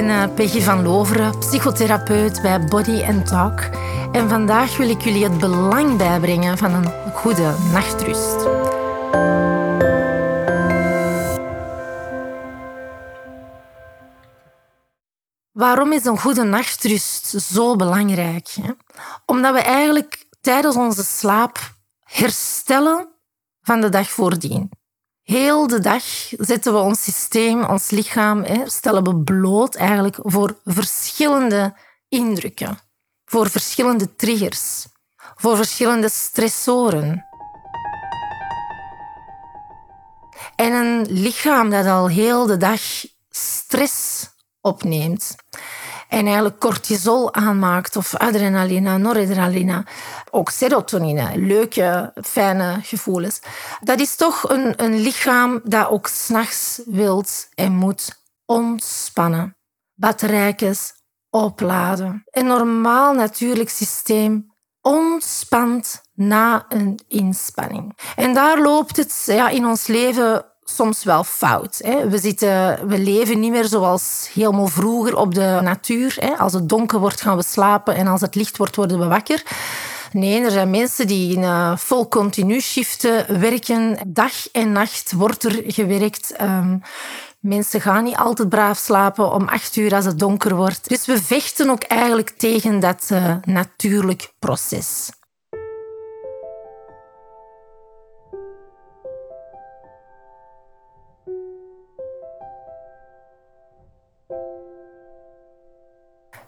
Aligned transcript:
ben 0.00 0.10
eh, 0.10 0.34
Peggy 0.34 0.60
van 0.60 0.82
Loveren, 0.82 1.38
psychotherapeut 1.38 2.42
bij 2.42 2.64
Body 2.64 3.02
and 3.02 3.26
Talk. 3.26 3.60
En 4.12 4.28
vandaag 4.28 4.76
wil 4.76 4.88
ik 4.88 5.00
jullie 5.00 5.24
het 5.24 5.38
belang 5.38 5.96
bijbrengen 5.96 6.58
van 6.58 6.74
een 6.74 7.12
goede 7.12 7.54
nachtrust. 7.72 8.36
Waarom 15.52 15.92
is 15.92 16.04
een 16.04 16.18
goede 16.18 16.42
nachtrust 16.42 17.26
zo 17.26 17.76
belangrijk? 17.76 18.54
Omdat 19.26 19.54
we 19.54 19.60
eigenlijk 19.60 20.26
tijdens 20.40 20.76
onze 20.76 21.04
slaap 21.04 21.58
herstellen 22.00 23.08
van 23.62 23.80
de 23.80 23.88
dag 23.88 24.10
voordien. 24.10 24.70
Heel 25.24 25.66
de 25.66 25.80
dag 25.80 26.02
zetten 26.30 26.72
we 26.72 26.78
ons 26.78 27.02
systeem, 27.02 27.64
ons 27.64 27.90
lichaam, 27.90 28.44
stellen 28.64 29.04
we 29.04 29.16
bloot 29.16 29.74
eigenlijk 29.74 30.16
voor 30.22 30.58
verschillende 30.64 31.76
indrukken, 32.08 32.78
voor 33.24 33.50
verschillende 33.50 34.14
triggers, 34.14 34.86
voor 35.16 35.56
verschillende 35.56 36.08
stressoren. 36.08 37.26
En 40.56 40.72
een 40.72 41.06
lichaam 41.08 41.70
dat 41.70 41.86
al 41.86 42.08
heel 42.08 42.46
de 42.46 42.56
dag 42.56 42.80
stress 43.30 44.28
opneemt, 44.60 45.34
en 46.14 46.26
eigenlijk 46.26 46.58
cortisol 46.58 47.34
aanmaakt 47.34 47.96
of 47.96 48.14
adrenaline, 48.14 48.98
noradrenaline, 48.98 49.86
ook 50.30 50.50
serotonine, 50.50 51.38
leuke, 51.38 52.12
fijne 52.22 52.78
gevoelens. 52.82 53.40
Dat 53.80 54.00
is 54.00 54.16
toch 54.16 54.50
een, 54.50 54.84
een 54.84 55.00
lichaam 55.00 55.60
dat 55.64 55.88
ook 55.88 56.06
s'nachts 56.06 56.80
wilt 56.86 57.48
en 57.54 57.72
moet 57.72 58.22
ontspannen. 58.46 59.56
Batterijtjes 59.94 60.92
opladen. 61.30 62.22
Een 62.30 62.46
normaal 62.46 63.14
natuurlijk 63.14 63.70
systeem 63.70 64.52
ontspant 64.80 66.02
na 66.12 66.64
een 66.68 66.98
inspanning. 67.08 67.98
En 68.16 68.34
daar 68.34 68.62
loopt 68.62 68.96
het 68.96 69.22
ja, 69.26 69.48
in 69.48 69.66
ons 69.66 69.86
leven 69.86 70.53
soms 70.64 71.04
wel 71.04 71.24
fout. 71.24 71.80
Hè. 71.82 72.08
We, 72.08 72.18
zitten, 72.18 72.88
we 72.88 72.98
leven 72.98 73.40
niet 73.40 73.50
meer 73.50 73.64
zoals 73.64 74.30
helemaal 74.32 74.66
vroeger 74.66 75.16
op 75.16 75.34
de 75.34 75.58
natuur. 75.62 76.16
Hè. 76.18 76.38
Als 76.38 76.52
het 76.52 76.68
donker 76.68 76.98
wordt, 76.98 77.20
gaan 77.20 77.36
we 77.36 77.42
slapen 77.42 77.94
en 77.94 78.06
als 78.06 78.20
het 78.20 78.34
licht 78.34 78.56
wordt, 78.56 78.76
worden 78.76 78.98
we 78.98 79.06
wakker. 79.06 79.42
Nee, 80.12 80.40
er 80.40 80.50
zijn 80.50 80.70
mensen 80.70 81.06
die 81.06 81.36
in 81.36 81.42
uh, 81.42 81.76
vol 81.76 82.08
continu 82.08 82.60
shiften 82.60 83.40
werken. 83.40 83.98
Dag 84.06 84.50
en 84.52 84.72
nacht 84.72 85.12
wordt 85.12 85.44
er 85.44 85.62
gewerkt. 85.66 86.34
Um, 86.40 86.82
mensen 87.38 87.80
gaan 87.80 88.04
niet 88.04 88.16
altijd 88.16 88.48
braaf 88.48 88.78
slapen 88.78 89.32
om 89.32 89.48
acht 89.48 89.76
uur 89.76 89.94
als 89.94 90.04
het 90.04 90.18
donker 90.18 90.56
wordt. 90.56 90.88
Dus 90.88 91.06
we 91.06 91.22
vechten 91.22 91.70
ook 91.70 91.82
eigenlijk 91.82 92.30
tegen 92.30 92.80
dat 92.80 93.08
uh, 93.12 93.34
natuurlijk 93.44 94.32
proces. 94.38 95.10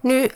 Nu, 0.06 0.30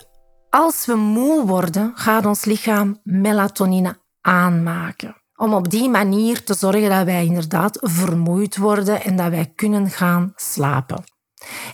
als 0.49 0.87
we 0.87 0.95
moe 0.95 1.47
worden, 1.47 1.93
gaat 1.95 2.27
ons 2.27 2.45
lichaam 2.45 3.01
melatonine 3.03 3.99
aanmaken. 4.21 5.17
Om 5.37 5.55
op 5.55 5.71
die 5.71 5.89
manier 5.89 6.45
te 6.45 6.55
zorgen 6.55 6.89
dat 6.89 7.05
wij 7.05 7.25
inderdaad 7.25 7.79
vermoeid 7.81 8.57
worden 8.57 9.03
en 9.03 9.17
dat 9.17 9.31
wij 9.31 9.53
kunnen 9.55 9.91
gaan 9.91 10.33
slapen. 10.37 11.05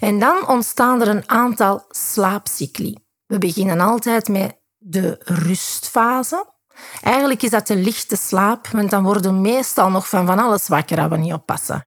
En 0.01 0.19
dan 0.19 0.49
ontstaan 0.49 1.01
er 1.01 1.09
een 1.09 1.29
aantal 1.31 1.85
slaapcycli. 1.89 2.97
We 3.27 3.39
beginnen 3.39 3.81
altijd 3.81 4.29
met 4.29 4.61
de 4.77 5.21
rustfase. 5.25 6.47
Eigenlijk 7.01 7.43
is 7.43 7.51
dat 7.51 7.67
de 7.67 7.77
lichte 7.77 8.17
slaap, 8.17 8.67
want 8.67 8.91
dan 8.91 9.03
worden 9.03 9.35
we 9.35 9.41
meestal 9.41 9.91
nog 9.91 10.09
van 10.09 10.27
van 10.27 10.39
alles 10.39 10.69
wakker 10.69 11.01
als 11.01 11.11
we 11.11 11.17
niet 11.17 11.33
oppassen. 11.33 11.87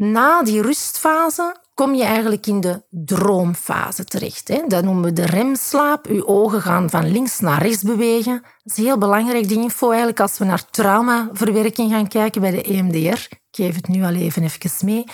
Na 0.00 0.42
die 0.42 0.62
rustfase 0.62 1.56
kom 1.74 1.94
je 1.94 2.04
eigenlijk 2.04 2.46
in 2.46 2.60
de 2.60 2.82
droomfase 2.90 4.04
terecht. 4.04 4.48
Hè. 4.48 4.62
Dat 4.66 4.84
noemen 4.84 5.04
we 5.04 5.12
de 5.12 5.26
remslaap. 5.26 6.06
Je 6.06 6.26
ogen 6.26 6.62
gaan 6.62 6.90
van 6.90 7.10
links 7.10 7.40
naar 7.40 7.62
rechts 7.62 7.82
bewegen. 7.82 8.42
Dat 8.42 8.76
is 8.76 8.84
heel 8.84 8.98
belangrijk, 8.98 9.48
die 9.48 9.62
info 9.62 9.88
eigenlijk, 9.88 10.20
als 10.20 10.38
we 10.38 10.44
naar 10.44 10.70
traumaverwerking 10.70 11.90
gaan 11.90 12.08
kijken 12.08 12.40
bij 12.40 12.50
de 12.50 12.62
EMDR. 12.62 12.96
Ik 12.96 13.40
geef 13.50 13.74
het 13.74 13.88
nu 13.88 14.04
al 14.04 14.14
even 14.14 14.42
even 14.42 14.70
mee. 14.84 15.04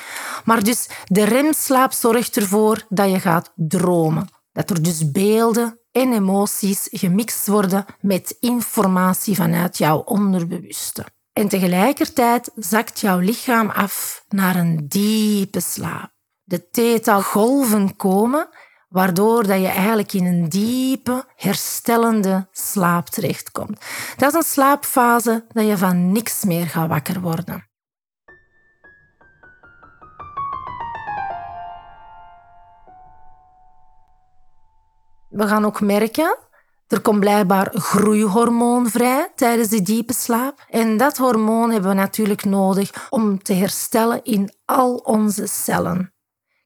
Maar 0.45 0.63
dus 0.63 0.89
de 1.05 1.25
remslaap 1.25 1.93
zorgt 1.93 2.37
ervoor 2.37 2.85
dat 2.89 3.11
je 3.11 3.21
gaat 3.21 3.53
dromen. 3.55 4.29
Dat 4.53 4.71
er 4.71 4.83
dus 4.83 5.11
beelden 5.11 5.79
en 5.93 6.13
emoties 6.13 6.89
gemixt 6.91 7.47
worden 7.47 7.85
met 8.01 8.37
informatie 8.41 9.35
vanuit 9.35 9.79
jouw 9.79 9.99
onderbewuste. 9.99 11.05
En 11.37 11.49
tegelijkertijd 11.49 12.51
zakt 12.55 13.01
jouw 13.01 13.19
lichaam 13.19 13.71
af 13.71 14.25
naar 14.29 14.57
een 14.57 14.89
diepe 14.89 15.61
slaap 15.61 16.11
de 16.45 16.71
theta-golven 16.71 17.97
komen, 17.97 18.49
waardoor 18.89 19.47
dat 19.47 19.61
je 19.61 19.67
eigenlijk 19.67 20.13
in 20.13 20.25
een 20.25 20.49
diepe, 20.49 21.25
herstellende 21.35 22.49
slaap 22.51 23.07
terechtkomt. 23.07 23.85
Dat 24.17 24.29
is 24.29 24.35
een 24.35 24.43
slaapfase 24.43 25.45
dat 25.49 25.67
je 25.67 25.79
van 25.79 26.13
niks 26.13 26.45
meer 26.45 26.67
gaat 26.67 26.89
wakker 26.89 27.21
worden. 27.21 27.69
We 35.29 35.47
gaan 35.47 35.65
ook 35.65 35.81
merken, 35.81 36.39
er 36.89 37.01
komt 37.01 37.21
blijkbaar 37.21 37.71
groeihormoon 37.73 38.91
vrij 38.91 39.33
tijdens 39.35 39.69
de 39.69 39.83
diepe 39.83 40.15
slaap. 40.15 40.65
En 40.71 40.97
dat 40.97 41.17
hormoon 41.17 41.71
hebben 41.71 41.91
we 41.91 41.97
natuurlijk 41.97 42.45
nodig 42.45 43.07
om 43.11 43.43
te 43.43 43.53
herstellen 43.53 44.25
in 44.25 44.53
al 44.65 44.95
onze 44.95 45.47
cellen. 45.47 46.16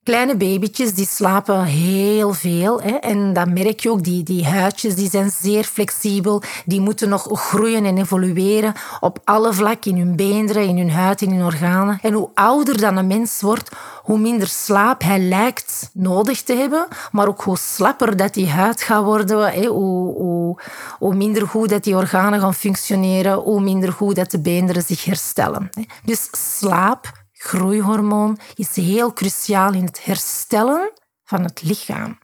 Kleine 0.03 0.37
babytjes 0.37 0.94
die 0.94 1.06
slapen 1.06 1.65
heel 1.65 2.33
veel. 2.33 2.83
Hè? 2.83 2.91
En 2.91 3.33
dat 3.33 3.49
merk 3.49 3.81
je 3.81 3.91
ook. 3.91 4.05
Die, 4.05 4.22
die 4.22 4.47
huidjes 4.47 4.94
die 4.94 5.11
zijn 5.11 5.31
zeer 5.31 5.65
flexibel. 5.65 6.43
Die 6.65 6.81
moeten 6.81 7.09
nog 7.09 7.28
groeien 7.33 7.84
en 7.84 7.99
evolueren 7.99 8.72
op 9.00 9.19
alle 9.25 9.53
vlakken. 9.53 9.91
In 9.91 9.99
hun 9.99 10.16
beenderen, 10.16 10.62
in 10.62 10.77
hun 10.77 10.91
huid, 10.91 11.22
in 11.22 11.31
hun 11.31 11.44
organen. 11.44 11.99
En 12.03 12.12
hoe 12.12 12.31
ouder 12.34 12.81
dan 12.81 12.97
een 12.97 13.06
mens 13.06 13.41
wordt, 13.41 13.71
hoe 14.03 14.19
minder 14.19 14.47
slaap 14.47 15.03
hij 15.03 15.19
lijkt 15.19 15.91
nodig 15.93 16.43
te 16.43 16.55
hebben. 16.55 16.87
Maar 17.12 17.28
ook 17.28 17.43
hoe 17.43 17.59
slapper 17.59 18.16
dat 18.16 18.34
die 18.34 18.49
huid 18.49 18.83
gaat 18.83 19.05
worden. 19.05 19.53
Hè? 19.53 19.66
Hoe, 19.66 20.15
hoe, 20.15 20.60
hoe 20.99 21.15
minder 21.15 21.49
goed 21.49 21.69
dat 21.69 21.84
die 21.84 21.97
organen 21.97 22.41
gaan 22.41 22.55
functioneren. 22.55 23.34
Hoe 23.34 23.60
minder 23.60 23.93
goed 23.93 24.16
dat 24.16 24.31
de 24.31 24.41
beenderen 24.41 24.83
zich 24.83 25.05
herstellen. 25.05 25.69
Hè? 25.71 25.83
Dus 26.05 26.28
slaap 26.33 27.19
groeihormoon 27.43 28.39
is 28.55 28.77
heel 28.77 29.12
cruciaal 29.12 29.73
in 29.73 29.84
het 29.84 30.05
herstellen 30.05 30.93
van 31.25 31.43
het 31.43 31.62
lichaam. 31.62 32.19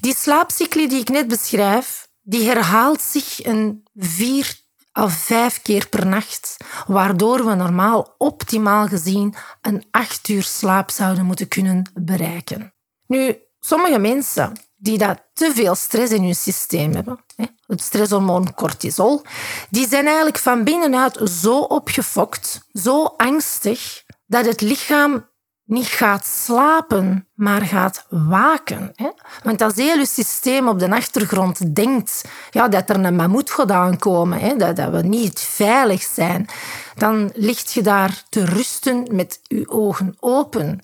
Die 0.00 0.14
slaapcycli 0.16 0.88
die 0.88 1.00
ik 1.00 1.08
net 1.08 1.28
beschrijf, 1.28 2.08
die 2.20 2.48
herhaalt 2.48 3.02
zich 3.02 3.44
een 3.44 3.82
vier 3.94 4.58
of 4.92 5.12
vijf 5.12 5.62
keer 5.62 5.88
per 5.88 6.06
nacht, 6.06 6.56
waardoor 6.86 7.44
we 7.44 7.54
normaal 7.54 8.14
optimaal 8.18 8.86
gezien 8.86 9.34
een 9.60 9.84
acht 9.90 10.28
uur 10.28 10.42
slaap 10.42 10.90
zouden 10.90 11.24
moeten 11.24 11.48
kunnen 11.48 11.90
bereiken. 11.94 12.74
Nu, 13.06 13.38
sommige 13.60 13.98
mensen 13.98 14.52
die 14.76 14.98
dat 14.98 15.22
te 15.32 15.52
veel 15.54 15.74
stress 15.74 16.12
in 16.12 16.22
hun 16.22 16.34
systeem 16.34 16.94
hebben, 16.94 17.24
het 17.66 17.82
stresshormoon 17.82 18.54
cortisol, 18.54 19.22
die 19.70 19.88
zijn 19.88 20.06
eigenlijk 20.06 20.38
van 20.38 20.64
binnenuit 20.64 21.30
zo 21.30 21.58
opgefokt, 21.58 22.68
zo 22.72 23.04
angstig, 23.04 24.02
dat 24.30 24.46
het 24.46 24.60
lichaam 24.60 25.28
niet 25.64 25.86
gaat 25.86 26.26
slapen, 26.26 27.28
maar 27.34 27.62
gaat 27.62 28.06
waken. 28.08 28.92
Hè? 28.94 29.10
Want 29.42 29.60
als 29.62 29.74
heel 29.74 29.98
je 29.98 30.06
systeem 30.06 30.68
op 30.68 30.78
de 30.78 30.90
achtergrond 30.90 31.74
denkt 31.74 32.24
ja, 32.50 32.68
dat 32.68 32.90
er 32.90 33.04
een 33.04 33.16
mammoet 33.16 33.50
gaat 33.50 33.70
aankomen, 33.70 34.38
hè, 34.38 34.56
dat, 34.56 34.76
dat 34.76 34.90
we 34.90 35.02
niet 35.02 35.40
veilig 35.40 36.02
zijn, 36.02 36.46
dan 36.94 37.30
ligt 37.34 37.72
je 37.72 37.82
daar 37.82 38.22
te 38.28 38.44
rusten 38.44 39.06
met 39.10 39.40
je 39.42 39.68
ogen 39.68 40.16
open. 40.20 40.78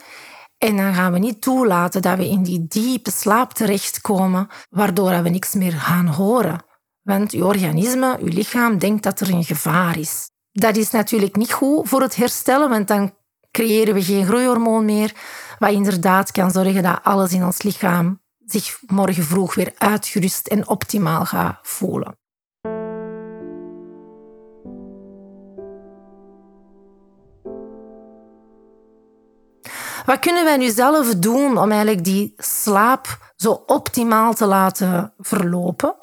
En 0.59 0.77
dan 0.77 0.95
gaan 0.95 1.13
we 1.13 1.19
niet 1.19 1.41
toelaten 1.41 2.03
dat 2.03 2.19
we 2.19 2.29
in 2.29 2.43
die 2.43 2.67
diepe 2.69 3.11
slaap 3.11 3.53
terechtkomen, 3.53 4.49
waardoor 4.71 5.23
we 5.23 5.29
niks 5.29 5.55
meer 5.55 5.73
gaan 5.73 6.07
horen. 6.07 6.65
Want 7.03 7.33
je 7.33 7.45
organisme, 7.45 8.19
je 8.21 8.31
lichaam, 8.33 8.79
denkt 8.79 9.03
dat 9.03 9.21
er 9.21 9.31
een 9.31 9.45
gevaar 9.45 9.99
is. 9.99 10.31
Dat 10.53 10.77
is 10.77 10.91
natuurlijk 10.91 11.37
niet 11.37 11.53
goed 11.53 11.89
voor 11.89 12.01
het 12.01 12.17
herstellen, 12.17 12.69
want 12.69 12.89
dan 12.89 13.15
creëren 13.57 13.95
we 13.95 14.03
geen 14.03 14.27
groeihormoon 14.27 14.85
meer, 14.85 15.13
wat 15.59 15.71
inderdaad 15.71 16.31
kan 16.31 16.51
zorgen 16.51 16.83
dat 16.83 17.01
alles 17.03 17.33
in 17.33 17.45
ons 17.45 17.63
lichaam 17.63 18.21
zich 18.47 18.79
morgen 18.87 19.25
vroeg 19.25 19.55
weer 19.55 19.73
uitgerust 19.79 20.47
en 20.47 20.69
optimaal 20.69 21.25
gaat 21.25 21.59
voelen. 21.63 22.19
Wat 30.07 30.19
kunnen 30.19 30.45
wij 30.45 30.57
nu 30.57 30.71
zelf 30.71 31.15
doen 31.15 31.59
om 31.59 31.71
eigenlijk 31.71 32.05
die 32.05 32.35
slaap 32.37 33.19
zo 33.37 33.63
optimaal 33.67 34.35
te 34.35 34.47
laten 34.47 35.13
verlopen. 35.19 35.95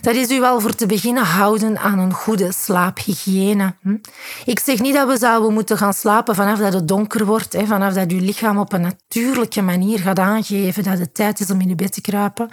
Dat 0.00 0.14
is 0.14 0.30
u 0.30 0.40
wel 0.40 0.60
voor 0.60 0.74
te 0.74 0.86
beginnen 0.86 1.24
houden 1.24 1.78
aan 1.78 1.98
een 1.98 2.12
goede 2.12 2.52
slaaphygiëne. 2.52 3.74
Hm? 3.82 3.96
Ik 4.44 4.58
zeg 4.58 4.80
niet 4.80 4.94
dat 4.94 5.08
we 5.08 5.18
zouden 5.18 5.52
moeten 5.52 5.78
gaan 5.78 5.92
slapen 5.92 6.34
vanaf 6.34 6.58
dat 6.58 6.72
het 6.72 6.88
donker 6.88 7.26
wordt, 7.26 7.56
vanaf 7.64 7.92
dat 7.92 8.10
uw 8.10 8.20
lichaam 8.20 8.58
op 8.58 8.72
een 8.72 8.80
natuurlijke 8.80 9.62
manier 9.62 9.98
gaat 9.98 10.18
aangeven 10.18 10.82
dat 10.82 10.98
het 10.98 11.14
tijd 11.14 11.40
is 11.40 11.50
om 11.50 11.60
in 11.60 11.68
je 11.68 11.74
bed 11.74 11.92
te 11.92 12.00
kruipen. 12.00 12.48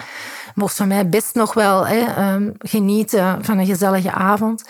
Mocht 0.56 0.75
van 0.75 0.88
mij 0.88 1.10
best 1.10 1.36
nog 1.36 1.54
wel 1.54 1.88
ehm, 1.88 2.50
genieten 2.57 3.46
van 3.46 3.57
een 3.57 3.66
gezellige 3.66 4.12
avond. 4.12 4.63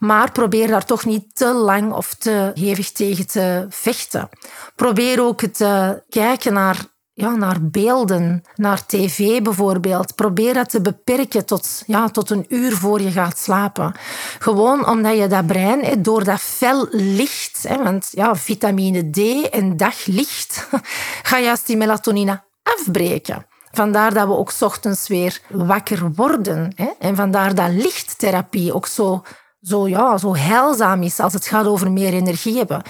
Maar 0.00 0.32
probeer 0.32 0.66
daar 0.66 0.84
toch 0.84 1.04
niet 1.04 1.34
te 1.34 1.52
lang 1.54 1.92
of 1.92 2.14
te 2.14 2.50
hevig 2.54 2.92
tegen 2.92 3.26
te 3.26 3.66
vechten. 3.68 4.28
Probeer 4.74 5.22
ook 5.22 5.42
te 5.42 6.02
kijken 6.08 6.52
naar 6.52 6.88
ja, 7.20 7.36
naar 7.36 7.58
beelden, 7.70 8.42
naar 8.54 8.86
tv 8.86 9.42
bijvoorbeeld. 9.42 10.14
Probeer 10.14 10.54
dat 10.54 10.70
te 10.70 10.80
beperken 10.80 11.46
tot, 11.46 11.82
ja, 11.86 12.08
tot 12.08 12.30
een 12.30 12.44
uur 12.48 12.76
voor 12.76 13.00
je 13.00 13.10
gaat 13.10 13.38
slapen. 13.38 13.94
Gewoon 14.38 14.86
omdat 14.88 15.16
je 15.16 15.26
dat 15.26 15.46
brein, 15.46 16.02
door 16.02 16.24
dat 16.24 16.40
fel 16.40 16.86
licht, 16.90 17.66
want 17.82 18.08
ja, 18.10 18.36
vitamine 18.36 19.10
D 19.10 19.48
en 19.50 19.76
daglicht, 19.76 20.68
ga 21.28 21.38
juist 21.38 21.66
die 21.66 21.76
melatonine 21.76 22.42
afbreken. 22.62 23.46
Vandaar 23.72 24.14
dat 24.14 24.26
we 24.26 24.36
ook 24.36 24.52
ochtends 24.60 25.08
weer 25.08 25.40
wakker 25.48 26.12
worden. 26.14 26.74
En 26.98 27.16
vandaar 27.16 27.54
dat 27.54 27.70
lichttherapie 27.70 28.74
ook 28.74 28.86
zo, 28.86 29.22
zo, 29.62 29.88
ja, 29.88 30.18
zo 30.18 30.36
heilzaam 30.36 31.02
is 31.02 31.20
als 31.20 31.32
het 31.32 31.46
gaat 31.46 31.66
over 31.66 31.92
meer 31.92 32.12
energie 32.12 32.56
hebben. 32.56 32.82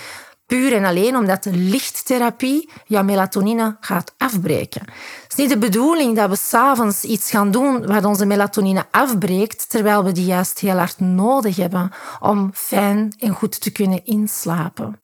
Puur 0.46 0.72
en 0.72 0.84
alleen 0.84 1.16
omdat 1.16 1.42
de 1.42 1.52
lichttherapie 1.52 2.70
jouw 2.86 3.02
melatonine 3.02 3.76
gaat 3.80 4.14
afbreken. 4.18 4.82
Het 5.22 5.28
is 5.28 5.34
niet 5.34 5.48
de 5.48 5.58
bedoeling 5.58 6.16
dat 6.16 6.28
we 6.30 6.36
s'avonds 6.36 7.04
iets 7.04 7.30
gaan 7.30 7.50
doen 7.50 7.86
wat 7.86 8.04
onze 8.04 8.26
melatonine 8.26 8.84
afbreekt, 8.90 9.70
terwijl 9.70 10.04
we 10.04 10.12
die 10.12 10.24
juist 10.24 10.58
heel 10.58 10.76
hard 10.76 11.00
nodig 11.00 11.56
hebben 11.56 11.90
om 12.20 12.50
fijn 12.54 13.14
en 13.18 13.34
goed 13.34 13.60
te 13.60 13.70
kunnen 13.70 14.04
inslapen. 14.04 15.00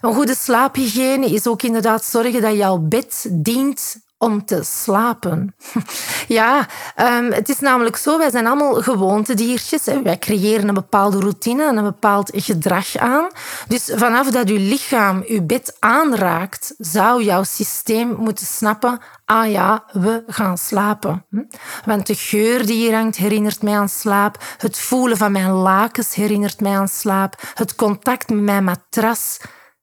Een 0.00 0.14
goede 0.14 0.34
slaaphygiëne 0.34 1.26
is 1.26 1.46
ook 1.46 1.62
inderdaad 1.62 2.04
zorgen 2.04 2.42
dat 2.42 2.56
jouw 2.56 2.78
bed 2.78 3.28
dient 3.30 3.96
om 4.22 4.44
te 4.44 4.60
slapen. 4.62 5.54
Ja, 6.28 6.66
um, 6.96 7.32
het 7.32 7.48
is 7.48 7.58
namelijk 7.60 7.96
zo, 7.96 8.18
wij 8.18 8.30
zijn 8.30 8.46
allemaal 8.46 8.74
gewoontediertjes. 8.74 9.86
Hè. 9.86 10.02
Wij 10.02 10.18
creëren 10.18 10.68
een 10.68 10.74
bepaalde 10.74 11.18
routine 11.18 11.66
en 11.66 11.76
een 11.76 11.84
bepaald 11.84 12.30
gedrag 12.34 12.96
aan. 12.96 13.28
Dus 13.68 13.92
vanaf 13.94 14.30
dat 14.30 14.48
je 14.48 14.58
lichaam 14.58 15.22
je 15.26 15.42
bed 15.42 15.76
aanraakt, 15.78 16.74
zou 16.78 17.22
jouw 17.22 17.42
systeem 17.42 18.14
moeten 18.18 18.46
snappen, 18.46 19.00
ah 19.24 19.50
ja, 19.50 19.84
we 19.92 20.22
gaan 20.26 20.58
slapen. 20.58 21.24
Hm? 21.30 21.42
Want 21.84 22.06
de 22.06 22.14
geur 22.14 22.66
die 22.66 22.76
hier 22.76 22.94
hangt 22.94 23.16
herinnert 23.16 23.62
mij 23.62 23.78
aan 23.78 23.88
slaap. 23.88 24.38
Het 24.56 24.78
voelen 24.78 25.16
van 25.16 25.32
mijn 25.32 25.50
lakens 25.50 26.14
herinnert 26.14 26.60
mij 26.60 26.78
aan 26.78 26.88
slaap. 26.88 27.34
Het 27.54 27.74
contact 27.74 28.28
met 28.28 28.42
mijn 28.42 28.64
matras 28.64 29.40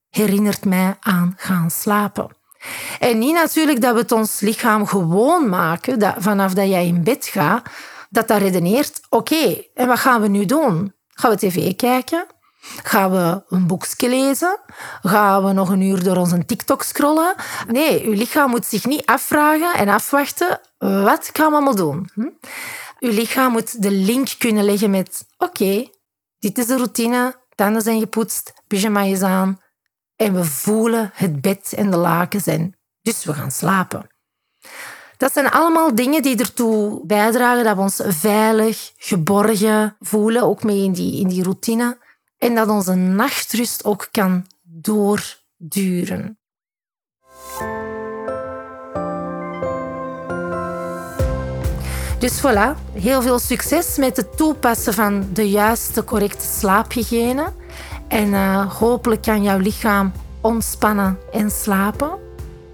herinnert 0.10 0.66
mij 0.66 0.98
aan 1.00 1.34
gaan 1.38 1.72
slapen. 1.72 2.38
En 3.00 3.18
niet 3.18 3.34
natuurlijk 3.34 3.82
dat 3.82 3.94
we 3.94 4.00
het 4.00 4.12
ons 4.12 4.40
lichaam 4.40 4.88
gewoon 4.88 5.50
maken, 5.50 6.00
dat 6.00 6.16
vanaf 6.18 6.54
dat 6.54 6.68
jij 6.68 6.88
in 6.88 7.04
bed 7.04 7.26
gaat, 7.26 7.70
dat 8.10 8.28
dat 8.28 8.42
redeneert, 8.42 9.02
oké, 9.10 9.64
en 9.74 9.88
wat 9.88 10.00
gaan 10.00 10.22
we 10.22 10.28
nu 10.28 10.46
doen? 10.46 10.94
Gaan 11.08 11.32
we 11.32 11.38
tv 11.38 11.76
kijken? 11.76 12.26
Gaan 12.84 13.12
we 13.12 13.44
een 13.50 13.68
boekje 13.68 14.10
lezen? 14.10 14.60
Gaan 15.02 15.46
we 15.46 15.52
nog 15.52 15.70
een 15.70 15.82
uur 15.82 16.04
door 16.04 16.18
onze 16.18 16.46
TikTok 16.46 16.84
scrollen? 16.84 17.36
Nee, 17.68 18.06
uw 18.06 18.14
lichaam 18.14 18.50
moet 18.50 18.66
zich 18.66 18.86
niet 18.86 19.06
afvragen 19.06 19.74
en 19.74 19.90
afwachten. 19.90 20.60
Wat 20.78 21.30
gaan 21.34 21.50
we 21.50 21.56
allemaal 21.56 21.76
doen? 21.76 22.10
Hm? 22.14 22.30
Uw 23.00 23.12
lichaam 23.12 23.52
moet 23.52 23.82
de 23.82 23.92
link 23.92 24.28
kunnen 24.38 24.64
leggen 24.64 24.90
met... 24.90 25.26
Oké, 25.38 25.90
dit 26.40 26.58
is 26.58 26.66
de 26.66 26.76
routine. 26.76 27.36
Tanden 27.56 27.82
zijn 27.82 28.00
gepoetst. 28.00 28.54
Pyjama 28.68 29.02
is 29.02 29.22
aan. 29.22 29.60
En 30.20 30.34
we 30.34 30.44
voelen 30.44 31.12
het 31.14 31.42
bed 31.42 31.74
en 31.76 31.92
de 31.92 31.98
lakens 31.98 32.48
en 32.48 32.74
dus 33.02 33.26
we 33.26 33.34
gaan 33.34 33.52
slapen. 33.52 34.08
Dat 35.18 35.34
zijn 35.34 35.50
allemaal 35.50 35.96
dingen 35.96 36.22
die 36.22 36.38
ertoe 36.38 37.06
bijdragen 37.06 37.64
dat 37.64 37.76
we 37.76 37.82
ons 37.82 38.02
veilig, 38.06 38.92
geborgen 38.98 39.96
voelen, 40.00 40.44
ook 40.44 40.64
mee 40.64 40.84
in 40.84 40.92
die, 40.92 41.20
in 41.20 41.28
die 41.28 41.44
routine. 41.44 41.98
En 42.38 42.56
dat 42.56 42.68
onze 42.68 42.94
nachtrust 42.94 43.86
ook 43.86 44.08
kan 44.12 44.46
doorduren. 44.62 46.40
Dus 52.20 52.40
voilà, 52.40 52.76
heel 52.94 53.22
veel 53.22 53.40
succes 53.40 53.98
met 53.98 54.18
het 54.18 54.38
toepassen 54.38 54.94
van 54.94 55.30
de 55.34 55.50
juiste, 55.50 56.04
correcte 56.04 56.46
slaaphygiëne. 56.46 57.59
En 58.10 58.28
uh, 58.28 58.72
hopelijk 58.80 59.22
kan 59.22 59.44
jouw 59.44 59.58
lichaam 59.58 60.12
ontspannen 60.42 61.18
en 61.32 61.52
slapen. 61.52 62.10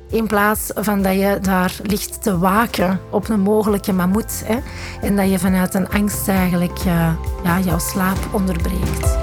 In 0.10 0.28
plaats 0.28 0.72
van 0.76 1.02
dat 1.02 1.14
je 1.14 1.38
daar 1.42 1.76
ligt 1.84 2.24
te 2.24 2.40
waken 2.40 3.00
op 3.10 3.30
een 3.30 3.40
mogelijke 3.40 3.94
mammoet. 3.94 4.44
Hè? 4.46 4.58
En 5.02 5.16
dat 5.16 5.30
je 5.30 5.40
vanuit 5.40 5.74
een 5.74 5.90
angst 5.90 6.28
eigenlijk 6.28 6.78
ja, 7.44 7.60
jouw 7.64 7.80
slaap 7.80 8.18
onderbreekt. 8.32 9.18